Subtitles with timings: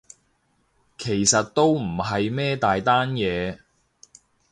[0.97, 3.59] 其實都唔係咩大單嘢